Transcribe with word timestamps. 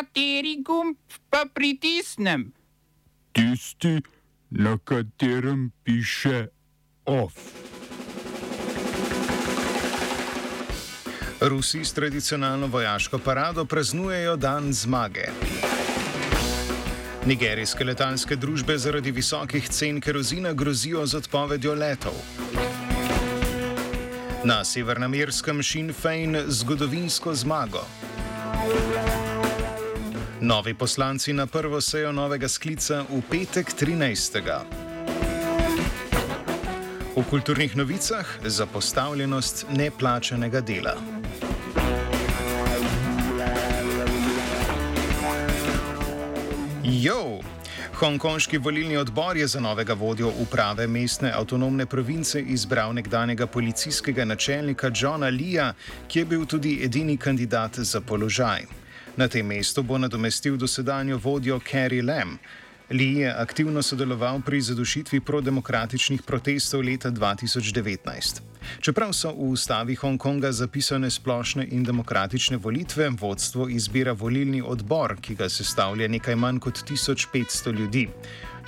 Kateri 0.00 0.62
gumb 0.64 0.96
pa 1.28 1.44
pritisnem? 1.54 2.52
Tisti, 3.32 4.00
na 4.50 4.78
katerem 4.84 5.72
piše 5.84 6.46
OF. 7.04 7.34
Rusi 11.40 11.84
s 11.84 11.92
tradicionalno 11.92 12.66
vojaško 12.66 13.18
parado 13.18 13.64
praznujejo 13.64 14.36
dan 14.36 14.72
zmage. 14.72 15.28
Nigerijske 17.26 17.84
letalske 17.84 18.36
družbe 18.36 18.78
zaradi 18.78 19.10
visokih 19.10 19.68
cen 19.68 20.00
kerozina 20.00 20.52
grozijo 20.52 21.06
z 21.06 21.14
odpovedjo 21.14 21.74
letov. 21.74 22.16
Na 24.44 24.64
severnamerskem 24.64 25.62
Sinn 25.62 25.92
Fein 25.92 26.36
zgodovinsko 26.48 27.34
zmago. 27.34 27.84
Novi 30.42 30.74
poslanci 30.74 31.32
na 31.32 31.46
prvo 31.46 31.80
sejo 31.80 32.12
novega 32.12 32.48
sklica 32.48 33.04
v 33.04 33.20
petek 33.30 33.76
13. 33.76 34.40
V 37.16 37.24
kulturnih 37.30 37.76
novicah 37.76 38.24
zapostavljenost 38.44 39.66
neplačanega 39.76 40.60
dela. 40.60 40.96
Jo! 46.84 47.40
Hongkonški 48.00 48.58
volilni 48.58 48.96
odbor 48.96 49.36
je 49.36 49.46
za 49.46 49.60
novega 49.60 49.92
vodjo 49.92 50.32
uprave 50.40 50.86
mestne 50.86 51.32
avtonomne 51.36 51.86
province 51.86 52.40
izbral 52.40 52.94
nekdanjega 52.94 53.46
policijskega 53.46 54.24
načelnika 54.24 54.90
Johna 54.94 55.28
Lea, 55.28 55.74
ki 56.08 56.18
je 56.18 56.24
bil 56.24 56.46
tudi 56.46 56.78
edini 56.84 57.16
kandidat 57.16 57.78
za 57.78 58.00
položaj. 58.00 58.79
Na 59.20 59.28
tem 59.28 59.44
mestu 59.46 59.82
bo 59.82 59.98
nadomestil 59.98 60.56
dosedanjo 60.56 61.18
vodjo 61.18 61.60
Carrie 61.70 62.02
Lam. 62.02 62.38
Lee 62.90 63.20
je 63.20 63.34
aktivno 63.36 63.82
sodeloval 63.82 64.40
pri 64.40 64.60
zadušitvi 64.60 65.20
prodemokratičnih 65.20 66.22
protestov 66.22 66.80
leta 66.80 67.10
2019. 67.10 68.40
Čeprav 68.80 69.12
so 69.12 69.34
v 69.36 69.52
ustavi 69.52 69.94
Hongkonga 69.94 70.52
zapisane 70.52 71.10
splošne 71.10 71.68
in 71.68 71.84
demokratične 71.84 72.56
volitve, 72.56 73.10
vodstvo 73.20 73.68
izbira 73.68 74.12
volilni 74.12 74.62
odbor, 74.62 75.18
ki 75.20 75.36
ga 75.36 75.48
sestavlja 75.48 76.08
nekaj 76.08 76.36
manj 76.36 76.58
kot 76.58 76.80
1500 76.88 77.76
ljudi. 77.76 78.08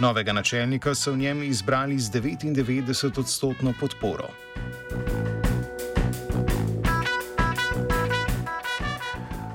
Novega 0.04 0.32
načelnika 0.32 0.94
so 0.94 1.12
v 1.12 1.24
njem 1.24 1.42
izbrali 1.42 1.98
z 1.98 2.12
99 2.12 3.20
odstotno 3.20 3.72
podporo. 3.80 4.28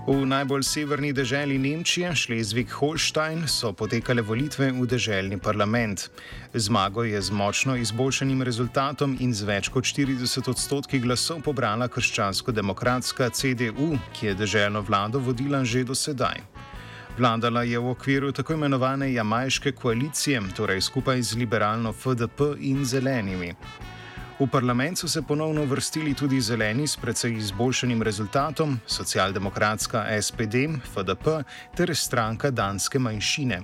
V 0.07 0.23
najbolj 0.23 0.63
severni 0.63 1.09
deželi 1.11 1.57
Nemčije, 1.59 2.13
Šlezvik-Holstein, 2.15 3.41
so 3.43 3.73
potekale 3.75 4.23
volitve 4.23 4.69
v 4.71 4.85
deželni 4.87 5.35
parlament. 5.35 6.07
Zmago 6.55 7.03
je 7.03 7.19
z 7.21 7.31
močno 7.31 7.75
izboljšanim 7.75 8.39
rezultatom 8.39 9.17
in 9.19 9.33
z 9.35 9.43
več 9.43 9.67
kot 9.67 9.83
40 9.83 10.47
odstotki 10.47 11.01
glasov 11.03 11.43
pobrala 11.43 11.89
krščansko-demokratska 11.91 13.27
CDU, 13.35 13.99
ki 14.15 14.31
je 14.31 14.37
deželno 14.39 14.79
vlado 14.79 15.19
vodila 15.19 15.65
že 15.67 15.83
do 15.83 15.91
sedaj. 15.91 16.39
Vladala 17.19 17.67
je 17.67 17.75
v 17.75 17.91
okviru 17.91 18.31
tako 18.31 18.55
imenovane 18.55 19.11
jamajške 19.11 19.75
koalicije, 19.75 20.39
torej 20.55 20.87
skupaj 20.87 21.19
z 21.21 21.35
liberalno 21.35 21.91
FDP 21.91 22.55
in 22.63 22.85
zelenimi. 22.85 23.51
V 24.39 24.45
parlament 24.45 24.97
so 24.97 25.07
se 25.07 25.21
ponovno 25.21 25.65
vrstili 25.65 26.13
tudi 26.13 26.41
zeleni 26.41 26.87
s 26.87 26.97
precej 26.97 27.33
izboljšanim 27.37 28.03
rezultatom, 28.03 28.79
socialdemokratska 28.85 30.05
SPD, 30.21 30.55
FDP 30.93 31.41
ter 31.75 31.95
stranka 31.95 32.51
danske 32.51 32.99
manjšine. 32.99 33.61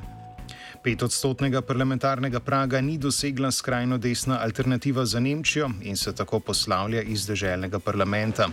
Petodstotnega 0.84 1.62
parlamentarnega 1.62 2.40
praga 2.40 2.82
ni 2.82 2.98
dosegla 2.98 3.52
skrajno 3.52 3.98
desna 3.98 4.40
alternativa 4.42 5.06
za 5.06 5.20
Nemčijo 5.20 5.70
in 5.82 5.98
se 5.98 6.16
tako 6.16 6.40
poslavlja 6.40 7.02
iz 7.02 7.28
državnega 7.28 7.80
parlamenta. 7.80 8.50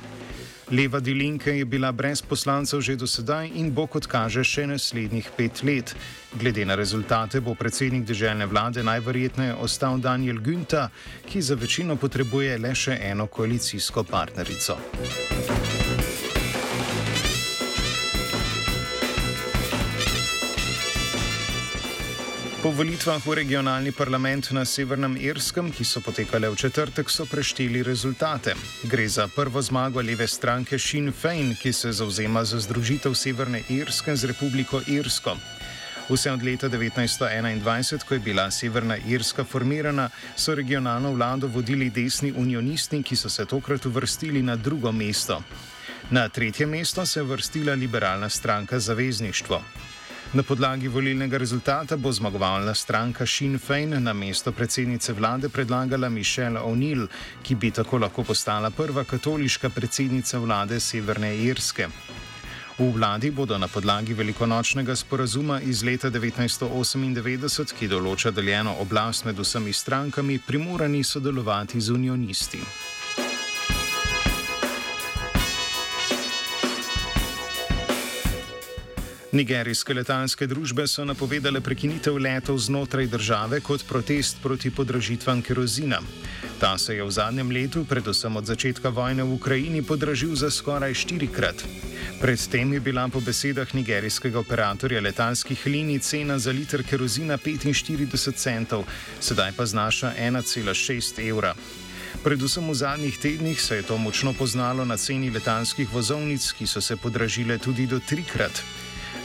Leva 0.70 1.00
Dilinke 1.00 1.50
je 1.58 1.64
bila 1.64 1.92
brez 1.92 2.22
poslancev 2.22 2.80
že 2.80 2.96
do 2.96 3.06
sedaj 3.06 3.50
in 3.54 3.74
bo, 3.74 3.86
kot 3.90 4.06
kaže, 4.06 4.44
še 4.46 4.66
naslednjih 4.70 5.30
pet 5.36 5.62
let. 5.66 5.94
Glede 6.38 6.62
na 6.64 6.78
rezultate 6.78 7.40
bo 7.42 7.54
predsednik 7.58 8.06
državne 8.06 8.46
vlade 8.46 8.82
najverjetneje 8.86 9.58
ostal 9.58 9.98
Daniel 9.98 10.38
Günta, 10.38 10.88
ki 11.26 11.42
za 11.42 11.58
večino 11.58 11.96
potrebuje 11.96 12.58
le 12.58 12.74
še 12.74 12.98
eno 13.02 13.26
koalicijsko 13.26 14.06
partnerico. 14.06 14.78
Po 22.60 22.68
volitvah 22.68 23.24
v 23.24 23.40
regionalni 23.40 23.88
parlament 23.88 24.52
na 24.52 24.68
Severnem 24.68 25.16
Irskem, 25.16 25.72
ki 25.72 25.80
so 25.80 26.04
potekale 26.04 26.44
v 26.44 26.60
četrtek, 26.60 27.08
so 27.08 27.24
prešteli 27.24 27.80
rezultate. 27.80 28.52
Gre 28.84 29.08
za 29.08 29.24
prvo 29.32 29.64
zmago 29.64 30.04
leve 30.04 30.28
stranke 30.28 30.76
Sinn 30.76 31.08
Fein, 31.08 31.56
ki 31.56 31.72
se 31.72 31.88
zauzema 31.88 32.44
za 32.44 32.60
združitev 32.60 33.16
Severne 33.16 33.64
Irske 33.72 34.12
z 34.12 34.28
Republiko 34.28 34.84
Irsko. 34.84 35.40
Vse 36.12 36.36
od 36.36 36.44
leta 36.44 36.68
1921, 36.68 38.04
ko 38.04 38.14
je 38.14 38.20
bila 38.20 38.50
Severna 38.52 39.00
Irska 39.08 39.44
formirana, 39.44 40.10
so 40.36 40.52
regionalno 40.52 41.16
vlado 41.16 41.48
vodili 41.48 41.88
desni 41.88 42.28
unionisti, 42.36 43.00
ki 43.00 43.16
so 43.16 43.32
se 43.32 43.48
tokrat 43.48 43.86
uvrstili 43.88 44.42
na 44.44 44.56
drugo 44.56 44.92
mesto. 44.92 45.40
Na 46.10 46.28
tretje 46.28 46.66
mesto 46.66 47.06
se 47.06 47.20
je 47.20 47.24
vrstila 47.24 47.72
liberalna 47.72 48.28
stranka 48.28 48.76
Zavezništvo. 48.78 49.64
Na 50.32 50.42
podlagi 50.42 50.88
volilnega 50.88 51.38
rezultata 51.38 51.96
bo 51.96 52.12
zmagovalna 52.12 52.74
stranka 52.74 53.26
Sinn 53.26 53.58
Fein 53.58 54.02
na 54.02 54.12
mesto 54.12 54.52
predsednice 54.52 55.12
vlade 55.12 55.48
predlagala 55.48 56.08
Michelle 56.08 56.60
O'Neill, 56.60 57.08
ki 57.42 57.54
bi 57.54 57.70
tako 57.70 57.98
lahko 57.98 58.22
postala 58.22 58.70
prva 58.70 59.04
katoliška 59.04 59.70
predsednica 59.74 60.38
vlade 60.38 60.78
Severne 60.80 61.34
Irske. 61.36 61.88
V 62.78 62.92
vladi 62.94 63.30
bodo 63.30 63.58
na 63.58 63.66
podlagi 63.68 64.14
velikonočnega 64.14 64.96
sporazuma 64.96 65.60
iz 65.60 65.82
leta 65.82 66.10
1998, 66.10 67.74
ki 67.74 67.90
določa 67.90 68.30
deljeno 68.30 68.76
oblast 68.78 69.26
med 69.26 69.34
vsemi 69.34 69.72
strankami, 69.72 70.38
primorani 70.38 71.02
sodelovati 71.04 71.80
z 71.80 71.90
unionisti. 71.90 72.62
Nigerijske 79.30 79.94
letalske 79.94 80.46
družbe 80.50 80.88
so 80.90 81.04
napovedale 81.06 81.60
prekinitev 81.62 82.16
letov 82.18 82.56
znotraj 82.58 83.06
države 83.06 83.60
kot 83.62 83.84
protest 83.86 84.40
proti 84.42 84.72
podražitvam 84.74 85.42
kerozina. 85.42 86.00
Ta 86.58 86.72
se 86.78 86.96
je 86.96 87.04
v 87.04 87.10
zadnjem 87.14 87.50
letu, 87.54 87.84
predvsem 87.86 88.36
od 88.36 88.46
začetka 88.46 88.90
vojne 88.90 89.22
v 89.22 89.36
Ukrajini, 89.38 89.82
podražil 89.86 90.34
za 90.34 90.50
skoraj 90.50 90.94
štirikrat. 90.94 91.62
Predtem 92.20 92.72
je 92.72 92.80
bila 92.80 93.06
po 93.08 93.20
besedah 93.20 93.70
nigerijskega 93.74 94.38
operatorja 94.38 95.00
letalskih 95.00 95.62
linij 95.66 96.02
cena 96.02 96.38
za 96.38 96.50
liter 96.50 96.82
kerozina 96.82 97.38
45 97.38 98.34
centov, 98.34 98.84
sedaj 99.20 99.54
pa 99.56 99.66
znaša 99.66 100.12
1,6 100.18 101.22
evra. 101.30 101.54
Predvsem 102.24 102.66
v 102.66 102.74
zadnjih 102.74 103.18
tednih 103.18 103.62
se 103.62 103.76
je 103.76 103.82
to 103.82 103.96
močno 103.96 104.32
poznalo 104.32 104.84
na 104.84 104.96
ceni 104.96 105.30
letalskih 105.30 105.88
vozovnic, 105.92 106.52
ki 106.52 106.66
so 106.66 106.80
se 106.80 106.96
podražile 106.96 107.58
tudi 107.58 107.86
do 107.86 108.00
trikrat. 108.00 108.62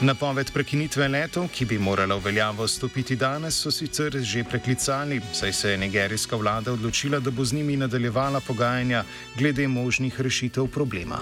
Napoved 0.00 0.52
prekinitve 0.52 1.08
letov, 1.08 1.48
ki 1.48 1.64
bi 1.64 1.78
morala 1.78 2.16
v 2.16 2.24
veljavo 2.28 2.68
stopiti 2.68 3.16
danes, 3.16 3.56
so 3.56 3.70
sicer 3.70 4.18
že 4.20 4.44
preklicali, 4.44 5.20
saj 5.32 5.52
se 5.52 5.70
je 5.70 5.78
nigerijska 5.78 6.36
vlada 6.36 6.72
odločila, 6.72 7.20
da 7.20 7.30
bo 7.30 7.44
z 7.44 7.52
njimi 7.52 7.76
nadaljevala 7.76 8.40
pogajanja 8.40 9.04
glede 9.38 9.68
možnih 9.68 10.20
rešitev 10.20 10.66
problema. 10.66 11.18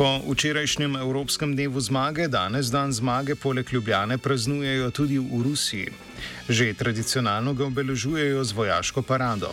Po 0.00 0.32
včerajšnjem 0.32 0.96
Evropskem 0.96 1.52
dnevu 1.52 1.80
zmage, 1.80 2.28
danes 2.28 2.66
dan 2.66 2.92
zmage 2.92 3.34
poleg 3.34 3.72
Ljubljane 3.72 4.18
praznujejo 4.18 4.90
tudi 4.90 5.18
v 5.18 5.42
Rusiji. 5.44 5.92
Že 6.48 6.74
tradicionalno 6.74 7.52
ga 7.54 7.66
obeležujejo 7.66 8.44
z 8.44 8.52
vojaško 8.52 9.02
parado. 9.02 9.52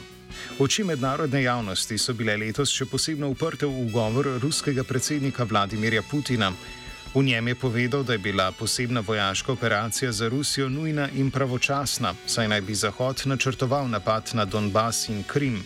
Oči 0.59 0.83
mednarodne 0.83 1.43
javnosti 1.43 1.97
so 1.97 2.13
bile 2.13 2.37
letos 2.37 2.71
še 2.73 2.85
posebno 2.85 3.29
uprte 3.29 3.65
v 3.65 3.91
govor 3.93 4.29
ruskega 4.41 4.83
predsednika 4.83 5.43
Vladimirja 5.43 6.01
Putina. 6.01 6.51
V 7.13 7.23
njem 7.23 7.47
je 7.47 7.55
povedal, 7.55 8.03
da 8.03 8.13
je 8.13 8.19
bila 8.19 8.51
posebna 8.51 8.99
vojaška 8.99 9.51
operacija 9.51 10.11
za 10.11 10.29
Rusijo 10.29 10.69
nujna 10.69 11.09
in 11.15 11.31
pravočasna, 11.31 12.13
saj 12.25 12.47
naj 12.47 12.61
bi 12.61 12.75
Zahod 12.75 13.21
načrtoval 13.25 13.89
napad 13.89 14.31
na 14.33 14.45
Donbas 14.45 15.09
in 15.09 15.23
Krim. 15.23 15.63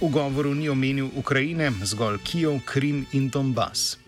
V 0.00 0.08
govoru 0.10 0.54
ni 0.54 0.68
omenil 0.68 1.10
Ukrajine, 1.16 1.72
zgolj 1.82 2.18
Kijev, 2.24 2.60
Krim 2.66 3.06
in 3.12 3.30
Donbas. 3.30 4.03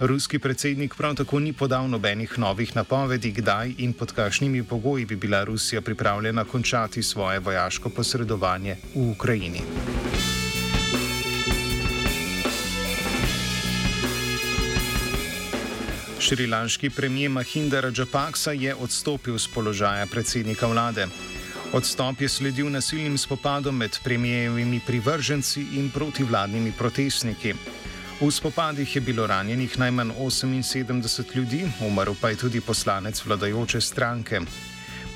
Ruski 0.00 0.38
predsednik 0.38 0.94
prav 0.94 1.14
tako 1.14 1.38
ni 1.38 1.52
podal 1.52 1.88
nobenih 1.88 2.38
novih 2.38 2.76
napovedi, 2.76 3.32
kdaj 3.32 3.74
in 3.78 3.92
pod 3.92 4.12
kakšnimi 4.12 4.62
pogoji 4.64 5.04
bi 5.04 5.16
bila 5.16 5.44
Rusija 5.44 5.80
pripravljena 5.80 6.44
končati 6.44 7.02
svoje 7.02 7.38
vojaško 7.38 7.90
posredovanje 7.90 8.76
v 8.94 9.10
Ukrajini. 9.10 9.60
Šrilanški 16.20 16.90
premijer 16.90 17.30
Mahinda 17.30 17.80
Rajapaksa 17.80 18.52
je 18.52 18.74
odstopil 18.74 19.38
z 19.38 19.48
položaja 19.54 20.06
predsednika 20.06 20.66
vlade. 20.66 21.06
Odstop 21.72 22.20
je 22.20 22.28
sledil 22.28 22.70
nasilnim 22.70 23.18
spopadom 23.18 23.76
med 23.76 23.98
premijevimi 24.04 24.80
privrženci 24.86 25.66
in 25.76 25.90
protivladnimi 25.90 26.72
protestniki. 26.78 27.54
V 28.20 28.28
spopadih 28.28 28.96
je 28.96 29.00
bilo 29.00 29.26
ranjenih 29.26 29.78
najmanj 29.78 30.10
78 30.12 31.36
ljudi, 31.36 31.64
umrl 31.80 32.12
pa 32.20 32.28
je 32.28 32.36
tudi 32.36 32.60
poslanec 32.60 33.24
vladajoče 33.24 33.80
stranke. 33.80 34.40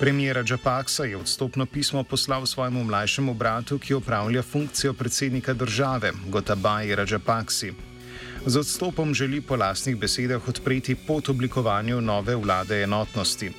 Premijera 0.00 0.42
Džapaksa 0.42 1.04
je 1.04 1.16
odstopno 1.16 1.66
pismo 1.66 2.02
poslal 2.04 2.46
svojemu 2.46 2.84
mlajšemu 2.84 3.34
bratu, 3.34 3.78
ki 3.78 3.94
opravlja 3.94 4.42
funkcijo 4.42 4.94
predsednika 4.94 5.52
države, 5.52 6.12
Gotabaji 6.28 6.94
Rajapaksi. 6.94 7.72
Z 8.46 8.56
odstopom 8.56 9.14
želi 9.14 9.40
po 9.40 9.56
lastnih 9.56 9.96
besedah 9.96 10.48
odpreti 10.48 10.94
pot 10.94 11.28
oblikovanju 11.28 12.00
nove 12.00 12.36
vlade 12.36 12.82
enotnosti. 12.82 13.52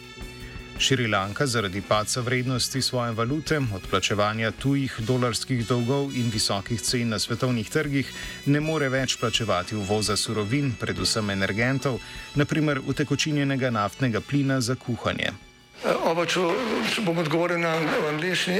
Šrilanka 0.77 1.48
zaradi 1.48 1.81
paca 1.81 2.22
vrednosti 2.22 2.81
svoje 2.81 3.12
valute, 3.12 3.60
odplačevanja 3.75 4.51
tujih 4.51 4.95
dolarskih 5.00 5.68
dolgov 5.68 6.12
in 6.16 6.30
visokih 6.33 6.81
cen 6.81 7.10
na 7.10 7.19
svetovnih 7.19 7.69
trgih 7.69 8.12
ne 8.45 8.60
more 8.60 8.89
več 8.89 9.16
plačevati 9.18 9.75
uvoza 9.75 10.18
surovin, 10.18 10.74
predvsem 10.80 11.30
energentov, 11.30 12.00
naprimer 12.36 12.81
utekočinjenega 12.88 13.69
naftnega 13.69 14.22
plina 14.22 14.62
za 14.62 14.75
kuhanje. 14.75 15.31
Oba, 16.04 16.25
če, 16.25 16.44
če 16.94 17.01
bom 17.07 17.18
odgovoril 17.24 17.60
na 17.60 17.77
angliški. 18.10 18.60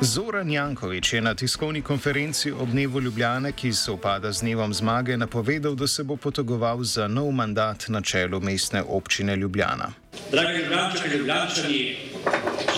Zoran 0.00 0.50
Jankovič 0.50 1.12
je 1.12 1.20
na 1.20 1.34
tiskovni 1.34 1.82
konferenci 1.82 2.52
ob 2.52 2.68
dnevu 2.68 3.00
Ljubljane, 3.00 3.52
ki 3.52 3.72
se 3.72 3.90
upada 3.90 4.32
z 4.32 4.40
dnevom 4.40 4.74
zmage, 4.74 5.16
napovedal, 5.16 5.74
da 5.74 5.86
se 5.86 6.04
bo 6.04 6.16
potegoval 6.16 6.84
za 6.84 7.08
nov 7.08 7.32
mandat 7.32 7.88
na 7.88 8.00
čelu 8.00 8.40
mestne 8.40 8.82
občine 8.82 9.36
Ljubljana. 9.36 9.92
Dragi 10.30 10.58
Ljubljančani, 10.58 11.14
Ljubljančani, 11.16 11.96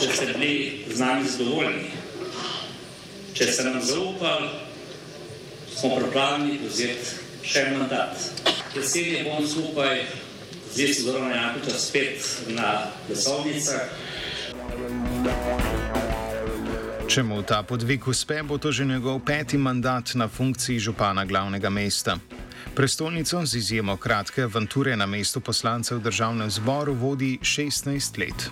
če 0.00 0.12
ste 0.14 0.26
bili 0.26 0.84
z 0.94 1.00
nami 1.00 1.24
zadovoljni, 1.28 1.90
če 3.34 3.52
ste 3.52 3.64
nam 3.64 3.82
zaupali, 3.82 4.48
smo 5.74 5.96
pripravljeni 5.96 6.60
vzeti 6.68 7.18
še 7.42 7.66
en 7.66 7.78
mandat. 7.78 8.14
Jeseni 8.76 9.24
bom 9.26 9.46
skupaj 9.46 10.04
z 10.74 11.02
Zoranom 11.02 11.30
Jankovičem 11.30 11.78
spet 11.78 12.30
na 12.54 12.86
glasovnicah. 13.08 13.90
Če 17.08 17.22
mu 17.24 17.38
ta 17.40 17.62
podvig 17.64 18.04
uspe, 18.04 18.42
bo 18.44 18.58
to 18.60 18.68
že 18.68 18.84
njegov 18.84 19.22
peti 19.24 19.56
mandat 19.56 20.12
na 20.14 20.26
funkciji 20.28 20.76
župana 20.76 21.24
glavnega 21.24 21.70
mesta. 21.72 22.18
Prestolnico 22.76 23.40
z 23.46 23.56
izjemo 23.56 23.96
kratke 23.96 24.42
avanture 24.44 24.92
na 24.96 25.06
mestu 25.06 25.40
poslancev 25.40 25.98
v 25.98 26.04
državnem 26.04 26.50
zboru 26.50 26.92
vodi 26.92 27.38
16 27.40 28.18
let. 28.20 28.50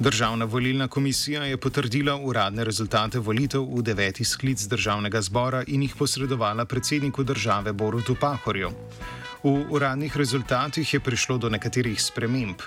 Državna 0.00 0.44
volilna 0.44 0.88
komisija 0.88 1.44
je 1.44 1.60
potrdila 1.60 2.16
uradne 2.16 2.64
rezultate 2.64 3.18
volitev 3.18 3.68
v 3.68 3.82
deveti 3.82 4.24
sklic 4.24 4.64
državnega 4.64 5.20
zbora 5.20 5.60
in 5.66 5.82
jih 5.82 5.92
posredovala 5.98 6.64
predsedniku 6.64 7.22
države 7.22 7.72
Borutu 7.72 8.16
Pahorju. 8.16 8.72
V 9.42 9.66
uradnih 9.74 10.16
rezultatih 10.16 10.86
je 10.94 11.00
prišlo 11.02 11.34
do 11.38 11.48
nekaterih 11.50 11.98
sprememb. 11.98 12.62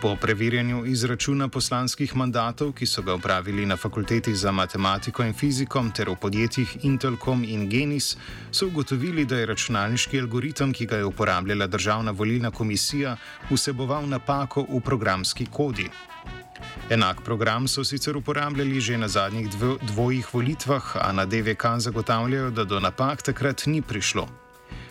Po 0.00 0.14
preverjanju 0.16 0.84
izračuna 0.86 1.48
poslanskih 1.48 2.14
mandatov, 2.16 2.70
ki 2.72 2.86
so 2.86 3.02
ga 3.02 3.16
upravili 3.18 3.66
na 3.66 3.76
fakulteti 3.76 4.34
za 4.34 4.52
matematiko 4.52 5.24
in 5.26 5.34
fiziko 5.34 5.82
ter 5.90 6.08
v 6.08 6.14
podjetjih 6.14 6.84
Intelcom 6.86 7.42
in 7.44 7.66
Genis, 7.68 8.16
so 8.52 8.66
ugotovili, 8.66 9.24
da 9.24 9.38
je 9.38 9.46
računalniški 9.46 10.20
algoritem, 10.20 10.72
ki 10.72 10.86
ga 10.86 10.96
je 10.96 11.04
uporabljala 11.04 11.66
Državna 11.66 12.10
volilna 12.10 12.50
komisija, 12.50 13.16
vseboval 13.50 14.06
napako 14.06 14.62
v 14.70 14.80
programski 14.80 15.46
kodi. 15.46 15.88
Enak 16.90 17.24
program 17.24 17.68
so 17.68 17.84
sicer 17.84 18.16
uporabljali 18.16 18.80
že 18.80 18.98
na 18.98 19.08
zadnjih 19.08 19.48
dvojih 19.82 20.34
volitvah, 20.34 20.96
a 20.96 21.12
na 21.12 21.26
DVK 21.26 21.64
zagotavljajo, 21.78 22.50
da 22.50 22.64
do 22.64 22.80
napak 22.80 23.22
takrat 23.22 23.66
ni 23.66 23.82
prišlo. 23.82 24.49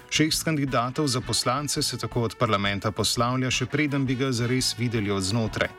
Šest 0.10 0.44
kandidatov 0.44 1.08
za 1.08 1.22
poslance 1.22 1.82
se 1.82 1.98
tako 1.98 2.22
od 2.22 2.36
parlamenta 2.36 2.92
poslavlja, 2.92 3.52
še 3.52 3.66
preden 3.66 4.06
bi 4.06 4.16
ga 4.18 4.32
zares 4.32 4.74
videli 4.78 5.12
od 5.12 5.24
znotraj. 5.24 5.70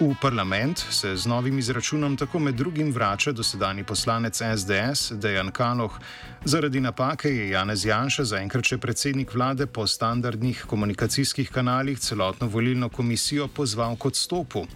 V 0.00 0.14
parlament 0.20 0.78
se 0.78 1.16
z 1.16 1.26
novim 1.26 1.58
izračunom 1.58 2.16
tako 2.16 2.38
med 2.38 2.54
drugim 2.54 2.92
vrača 2.92 3.32
dosedani 3.32 3.84
poslanec 3.84 4.36
SDS 4.36 5.12
Dejan 5.12 5.50
Kaloh. 5.50 5.96
Zaradi 6.44 6.80
napake 6.80 7.28
je 7.28 7.48
Janez 7.50 7.84
Janša, 7.84 8.24
zaenkrat 8.24 8.68
še 8.68 8.78
predsednik 8.78 9.34
vlade, 9.34 9.66
po 9.66 9.86
standardnih 9.86 10.62
komunikacijskih 10.68 11.50
kanalih 11.50 11.98
celotno 11.98 12.46
volilno 12.46 12.88
komisijo 12.88 13.48
pozval 13.48 13.96
k 13.96 14.12
odstopu. 14.12 14.66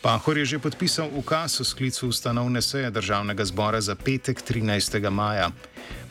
Pahor 0.00 0.38
je 0.38 0.44
že 0.44 0.58
podpisal 0.58 1.12
ukaz 1.12 1.60
o 1.60 1.64
sklicu 1.64 2.08
ustanovne 2.08 2.62
seje 2.62 2.90
državnega 2.90 3.44
zbora 3.44 3.80
za 3.80 3.94
petek 3.94 4.40
13. 4.40 5.10
maja. 5.10 5.50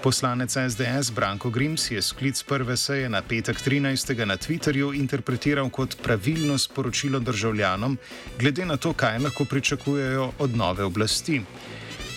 Poslanec 0.04 0.54
SDS 0.54 1.12
Branko 1.12 1.50
Grims 1.50 1.92
je 1.92 2.02
sklic 2.02 2.44
prve 2.44 2.78
seje 2.78 3.10
na 3.10 3.22
petek 3.22 3.58
13. 3.58 4.26
na 4.26 4.38
Twitterju 4.38 4.94
interpretiral 4.94 5.70
kot 5.70 5.98
pravilno 6.04 6.58
sporočilo 6.58 7.20
državljanom, 7.20 7.98
glede 8.40 8.66
na 8.66 8.78
to, 8.78 8.94
kaj 8.94 9.20
lahko 9.20 9.46
pričakujejo 9.46 10.32
od 10.40 10.56
nove 10.56 10.84
oblasti. 10.84 11.42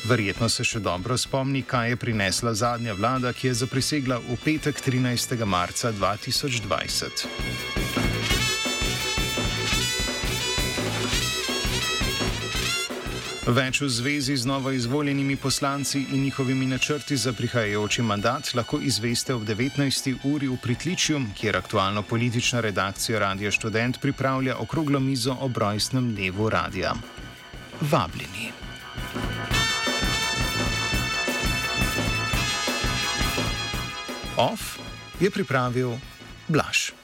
Verjetno 0.04 0.48
se 0.48 0.64
še 0.64 0.80
dobro 0.80 1.16
spomni, 1.16 1.62
kaj 1.62 1.88
je 1.88 1.96
prinesla 1.96 2.54
zadnja 2.54 2.92
vlada, 2.92 3.32
ki 3.32 3.46
je 3.46 3.54
zaprisegla 3.54 4.18
v 4.18 4.36
petek 4.44 4.76
13. 4.76 5.44
marca 5.44 5.92
2020. 5.92 8.11
Več 13.42 13.80
v 13.82 13.88
zvezi 13.90 14.36
z 14.38 14.46
novo 14.46 14.70
izvoljenimi 14.70 15.34
poslanci 15.36 15.98
in 16.14 16.22
njihovimi 16.22 16.66
načrti 16.66 17.16
za 17.16 17.32
prihajajoči 17.32 18.02
mandat 18.02 18.54
lahko 18.54 18.78
izveste 18.78 19.34
ob 19.34 19.42
19. 19.42 20.14
uri 20.24 20.46
v 20.46 20.56
Pritličju, 20.62 21.18
kjer 21.34 21.56
aktualno 21.56 22.02
politična 22.02 22.60
redakcija 22.60 23.18
Radia 23.18 23.50
Student 23.50 23.98
pripravlja 24.00 24.56
okroglo 24.62 25.00
mizo 25.00 25.36
o 25.40 25.48
brojstnem 25.48 26.14
dnevu 26.14 26.48
radia. 26.50 26.94
Vabljeni. 27.80 28.52
Off 34.36 34.78
je 35.20 35.30
pripravil 35.30 35.98
Blaž. 36.48 37.01